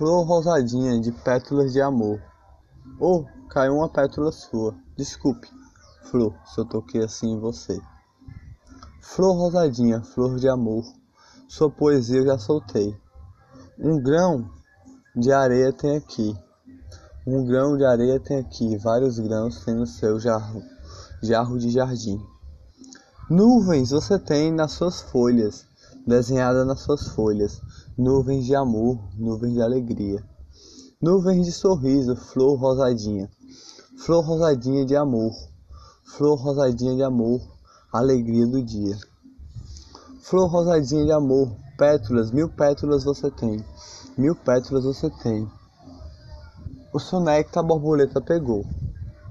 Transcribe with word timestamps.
Flor 0.00 0.24
rosadinha 0.26 0.98
de 0.98 1.12
pétalas 1.12 1.74
de 1.74 1.80
amor. 1.82 2.22
Oh, 2.98 3.26
caiu 3.50 3.74
uma 3.74 3.88
pétala 3.88 4.32
sua. 4.32 4.74
Desculpe, 4.96 5.46
flor, 6.04 6.34
se 6.46 6.58
eu 6.58 6.64
toquei 6.64 7.04
assim 7.04 7.34
em 7.34 7.38
você. 7.38 7.78
Flor 9.02 9.36
rosadinha, 9.36 10.00
flor 10.00 10.36
de 10.36 10.48
amor. 10.48 10.84
Sua 11.46 11.70
poesia 11.70 12.20
eu 12.20 12.26
já 12.26 12.38
soltei. 12.38 12.96
Um 13.78 14.02
grão 14.02 14.50
de 15.14 15.30
areia 15.30 15.72
tem 15.72 15.98
aqui. 15.98 16.34
Um 17.26 17.44
grão 17.44 17.76
de 17.76 17.84
areia 17.84 18.18
tem 18.18 18.38
aqui. 18.38 18.78
Vários 18.78 19.18
grãos 19.18 19.64
tem 19.64 19.74
no 19.74 19.86
seu 19.86 20.18
jarro, 20.18 20.62
jarro 21.22 21.58
de 21.58 21.70
jardim. 21.70 22.18
Nuvens 23.28 23.90
você 23.90 24.18
tem 24.18 24.50
nas 24.50 24.72
suas 24.72 25.02
folhas, 25.02 25.66
desenhada 26.06 26.64
nas 26.64 26.80
suas 26.80 27.08
folhas. 27.08 27.60
Nuvens 27.96 28.46
de 28.46 28.54
amor, 28.54 28.98
nuvens 29.16 29.54
de 29.54 29.62
alegria. 29.62 30.24
Nuvens 31.00 31.46
de 31.46 31.52
sorriso, 31.52 32.16
flor 32.16 32.58
rosadinha. 32.58 33.30
Flor 34.04 34.24
rosadinha 34.24 34.84
de 34.84 34.96
amor. 34.96 35.32
Flor 36.04 36.38
rosadinha 36.38 36.96
de 36.96 37.02
amor, 37.02 37.40
alegria 37.92 38.46
do 38.46 38.62
dia. 38.62 38.98
Flor 40.20 40.48
rosadinha 40.48 41.04
de 41.04 41.12
amor, 41.12 41.52
pétalas, 41.76 42.30
mil 42.30 42.48
pétalas 42.48 43.04
você 43.04 43.30
tem. 43.30 43.64
Mil 44.16 44.34
pétalas 44.34 44.84
você 44.84 45.08
tem. 45.22 45.48
O 46.92 46.98
seu 46.98 47.20
borboleta 47.62 48.20
pegou. 48.20 48.66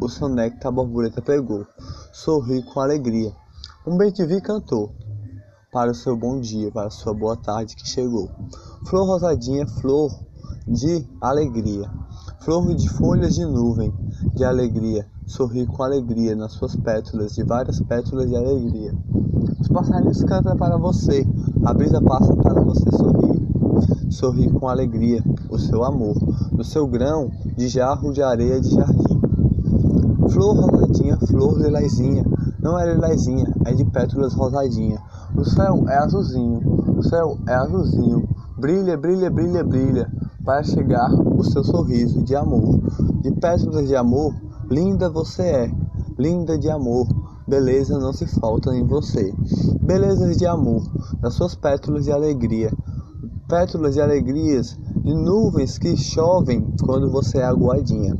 O 0.00 0.08
seu 0.08 0.28
borboleta 0.72 1.20
pegou. 1.20 1.66
Sorri 2.12 2.62
com 2.62 2.80
alegria. 2.80 3.32
Um 3.86 3.96
bem-te-vi 3.96 4.40
cantou. 4.40 4.94
Para 5.72 5.90
o 5.90 5.94
seu 5.94 6.14
bom 6.14 6.38
dia, 6.38 6.70
para 6.70 6.88
a 6.88 6.90
sua 6.90 7.14
boa 7.14 7.34
tarde 7.34 7.74
que 7.74 7.88
chegou. 7.88 8.28
Flor 8.84 9.06
rosadinha, 9.06 9.66
flor 9.66 10.12
de 10.68 11.02
alegria. 11.18 11.90
Flor 12.40 12.74
de 12.74 12.90
folhas 12.90 13.34
de 13.34 13.46
nuvem, 13.46 13.90
de 14.34 14.44
alegria. 14.44 15.06
Sorri 15.26 15.64
com 15.64 15.82
alegria 15.82 16.36
nas 16.36 16.52
suas 16.52 16.76
pétalas, 16.76 17.32
de 17.32 17.42
várias 17.42 17.80
pétalas 17.80 18.28
de 18.28 18.36
alegria. 18.36 18.94
Os 19.60 19.68
passarinhos 19.68 20.22
cantam 20.24 20.58
para 20.58 20.76
você, 20.76 21.26
a 21.64 21.72
brisa 21.72 22.02
passa 22.02 22.36
para 22.36 22.60
você 22.60 22.90
sorrir. 22.90 24.12
Sorri 24.12 24.50
com 24.50 24.68
alegria 24.68 25.24
o 25.48 25.58
seu 25.58 25.84
amor, 25.84 26.16
no 26.52 26.64
seu 26.64 26.86
grão 26.86 27.30
de 27.56 27.68
jarro 27.68 28.12
de 28.12 28.22
areia 28.22 28.60
de 28.60 28.74
jardim. 28.74 29.18
Flor 30.28 30.54
rosadinha, 30.54 31.16
flor 31.16 31.58
lilazinha, 31.58 32.26
não 32.60 32.78
é 32.78 32.92
lilazinha, 32.92 33.50
é 33.64 33.72
de 33.72 33.86
pétalas 33.86 34.34
rosadinha. 34.34 35.00
O 35.34 35.44
céu 35.44 35.84
é 35.88 35.96
azulzinho, 35.96 36.60
o 36.96 37.02
céu 37.02 37.38
é 37.48 37.54
azulzinho, 37.54 38.28
brilha, 38.58 38.96
brilha, 38.96 39.30
brilha, 39.30 39.64
brilha, 39.64 40.12
para 40.44 40.62
chegar 40.62 41.10
o 41.12 41.42
seu 41.42 41.64
sorriso 41.64 42.22
de 42.22 42.36
amor. 42.36 42.80
De 43.22 43.30
pétalas 43.32 43.88
de 43.88 43.96
amor, 43.96 44.34
linda 44.70 45.08
você 45.08 45.42
é, 45.42 45.74
linda 46.18 46.58
de 46.58 46.68
amor, 46.68 47.06
beleza 47.48 47.98
não 47.98 48.12
se 48.12 48.26
falta 48.26 48.74
em 48.74 48.86
você. 48.86 49.34
Belezas 49.82 50.36
de 50.36 50.46
amor, 50.46 50.82
das 51.20 51.34
suas 51.34 51.54
pétalas 51.54 52.04
de 52.04 52.12
alegria, 52.12 52.70
pétalas 53.48 53.94
de 53.94 54.00
alegrias, 54.00 54.78
de 55.02 55.14
nuvens 55.14 55.78
que 55.78 55.96
chovem 55.96 56.66
quando 56.84 57.10
você 57.10 57.38
é 57.38 57.44
aguadinha. 57.44 58.16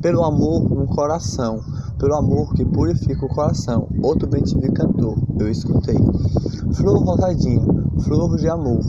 Pelo 0.00 0.24
amor 0.24 0.68
no 0.70 0.86
coração, 0.86 1.60
pelo 1.98 2.14
amor 2.14 2.54
que 2.54 2.64
purifica 2.64 3.26
o 3.26 3.28
coração. 3.28 3.88
Outro 4.02 4.28
bem 4.28 4.42
tive 4.42 4.70
cantor, 4.72 5.18
eu 5.38 5.48
escutei. 5.48 5.96
Flor 6.74 7.02
rosadinha, 7.02 7.66
flor 8.00 8.36
de 8.36 8.48
amor, 8.48 8.80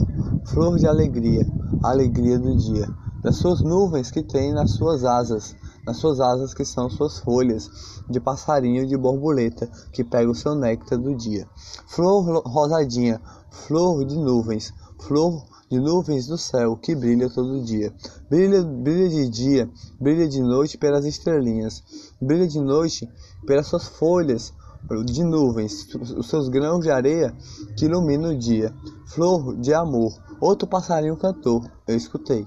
flor 0.44 0.78
de 0.78 0.86
alegria, 0.86 1.46
alegria 1.82 2.38
do 2.38 2.56
dia. 2.56 2.88
Das 3.22 3.36
suas 3.36 3.60
nuvens 3.60 4.10
que 4.10 4.22
tem 4.22 4.52
nas 4.52 4.70
suas 4.72 5.04
asas, 5.04 5.54
nas 5.86 5.96
suas 5.96 6.20
asas 6.20 6.54
que 6.54 6.64
são 6.64 6.88
suas 6.88 7.18
folhas, 7.18 7.68
de 8.08 8.20
passarinho 8.20 8.86
de 8.86 8.96
borboleta 8.96 9.68
que 9.92 10.04
pega 10.04 10.30
o 10.30 10.34
seu 10.34 10.54
néctar 10.54 10.98
do 10.98 11.14
dia. 11.14 11.46
Flor 11.86 12.42
rosadinha, 12.46 13.20
flor 13.50 14.04
de 14.04 14.16
nuvens, 14.16 14.72
flor 15.00 15.44
de 15.70 15.78
nuvens 15.78 16.26
do 16.26 16.36
céu 16.36 16.76
que 16.76 16.96
brilha 16.96 17.30
todo 17.30 17.62
dia. 17.62 17.94
Brilha, 18.28 18.60
brilha 18.64 19.08
de 19.08 19.28
dia, 19.28 19.70
brilha 20.00 20.26
de 20.26 20.42
noite 20.42 20.76
pelas 20.76 21.04
estrelinhas, 21.04 22.12
brilha 22.20 22.48
de 22.48 22.60
noite 22.60 23.08
pelas 23.46 23.68
suas 23.68 23.86
folhas 23.86 24.52
de 25.06 25.22
nuvens, 25.22 25.86
os 25.94 26.28
seus 26.28 26.48
grãos 26.48 26.82
de 26.82 26.90
areia 26.90 27.32
que 27.76 27.84
iluminam 27.84 28.32
o 28.32 28.38
dia. 28.38 28.74
Flor 29.06 29.56
de 29.58 29.72
amor, 29.72 30.12
outro 30.40 30.66
passarinho 30.66 31.16
cantou, 31.16 31.64
eu 31.86 31.96
escutei. 31.96 32.44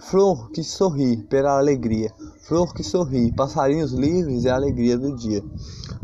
Flor 0.00 0.50
que 0.50 0.64
sorri 0.64 1.16
pela 1.16 1.58
alegria, 1.58 2.12
flor 2.40 2.74
que 2.74 2.82
sorri, 2.82 3.32
passarinhos 3.32 3.92
livres 3.92 4.44
é 4.44 4.50
a 4.50 4.56
alegria 4.56 4.98
do 4.98 5.14
dia. 5.14 5.44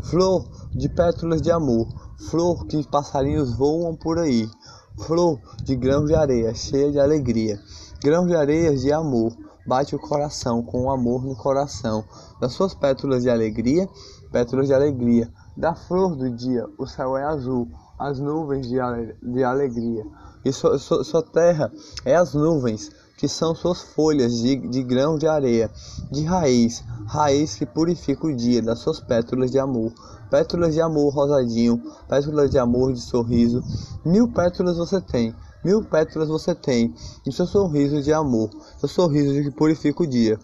Flor 0.03 0.47
de 0.73 0.87
pétalas 0.87 1.41
de 1.41 1.51
amor, 1.51 1.87
flor 2.29 2.65
que 2.65 2.81
passarinhos 2.87 3.57
voam 3.57 3.93
por 3.95 4.19
aí 4.19 4.47
flor 4.97 5.39
de 5.63 5.75
grãos 5.75 6.07
de 6.07 6.15
areia, 6.15 6.53
cheia 6.53 6.91
de 6.91 6.99
alegria. 6.99 7.59
Grãos 8.03 8.27
de 8.27 8.35
areia 8.35 8.75
de 8.75 8.91
amor, 8.91 9.35
bate 9.65 9.95
o 9.95 9.99
coração 9.99 10.61
com 10.61 10.83
o 10.83 10.91
amor 10.91 11.23
no 11.23 11.35
coração. 11.35 12.03
Das 12.39 12.53
suas 12.53 12.73
pétalas 12.73 13.23
de 13.23 13.29
alegria, 13.29 13.87
pétalas 14.31 14.67
de 14.67 14.73
alegria. 14.73 15.31
Da 15.57 15.73
flor 15.73 16.15
do 16.15 16.29
dia, 16.29 16.65
o 16.77 16.85
céu 16.85 17.15
é 17.17 17.23
azul, 17.23 17.67
as 17.97 18.19
nuvens 18.19 18.67
de, 18.67 18.79
ale 18.79 19.15
de 19.21 19.43
alegria. 19.43 20.05
E 20.43 20.51
sua, 20.51 20.77
sua 20.77 21.23
terra 21.23 21.71
é 22.03 22.15
as 22.15 22.33
nuvens, 22.33 22.91
que 23.17 23.27
são 23.27 23.55
suas 23.55 23.81
folhas 23.81 24.37
de, 24.37 24.55
de 24.67 24.83
grão 24.83 25.17
de 25.17 25.27
areia, 25.27 25.71
de 26.11 26.23
raiz, 26.23 26.83
raiz 27.07 27.55
que 27.55 27.65
purifica 27.65 28.27
o 28.27 28.35
dia, 28.35 28.61
das 28.61 28.79
suas 28.79 28.99
pétalas 28.99 29.51
de 29.51 29.59
amor. 29.59 29.93
Pétalas 30.29 30.73
de 30.73 30.81
amor 30.81 31.13
rosadinho, 31.13 31.81
pétalas 32.09 32.49
de 32.49 32.57
amor 32.57 32.93
de 32.93 32.99
sorriso. 32.99 33.63
Mil 34.03 34.27
pétalas 34.31 34.77
você 34.77 34.99
tem, 34.99 35.33
mil 35.63 35.83
pétalas 35.83 36.27
você 36.27 36.53
tem, 36.53 36.93
e 37.25 37.31
seu 37.31 37.45
sorriso 37.45 38.01
de 38.01 38.11
amor, 38.11 38.49
seu 38.79 38.89
sorriso 38.89 39.41
que 39.43 39.51
purifica 39.51 40.03
o 40.03 40.07
dia. 40.07 40.39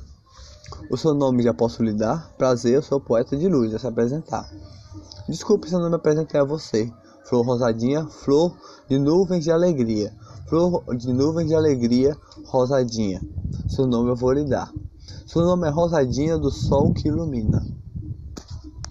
O 0.89 0.97
seu 0.97 1.13
nome 1.13 1.43
já 1.43 1.53
posso 1.53 1.83
lhe 1.83 1.93
dar? 1.93 2.31
Prazer, 2.37 2.75
eu 2.75 2.81
sou 2.81 2.99
poeta 2.99 3.35
de 3.35 3.47
luz, 3.47 3.73
a 3.73 3.79
se 3.79 3.87
apresentar. 3.87 4.49
Desculpe 5.27 5.67
se 5.67 5.75
eu 5.75 5.79
não 5.79 5.89
me 5.89 5.95
apresentei 5.95 6.39
a 6.39 6.43
você. 6.43 6.91
Flor 7.25 7.45
rosadinha, 7.45 8.05
flor 8.07 8.55
de 8.89 8.97
nuvens 8.97 9.43
de 9.43 9.51
alegria. 9.51 10.13
Flor 10.51 10.83
de 10.97 11.13
nuvens 11.13 11.47
de 11.47 11.55
alegria, 11.55 12.13
rosadinha. 12.43 13.21
Seu 13.69 13.87
nome 13.87 14.09
eu 14.09 14.17
vou 14.17 14.33
lhe 14.33 14.43
dar. 14.43 14.69
Seu 15.25 15.43
nome 15.43 15.65
é 15.65 15.71
Rosadinha 15.71 16.37
do 16.37 16.51
Sol 16.51 16.93
que 16.93 17.07
ilumina. 17.07 17.65